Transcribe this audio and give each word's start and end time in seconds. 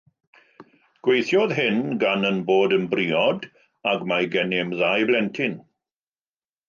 Gweithiodd 1.07 1.51
hyn, 1.57 1.77
gan 2.03 2.25
ein 2.29 2.39
bod 2.53 2.73
yn 2.77 2.87
briod 2.95 3.45
ac 3.93 4.09
mae 4.13 4.31
gennym 4.37 4.73
ddau 4.79 5.07
blentyn. 5.11 5.59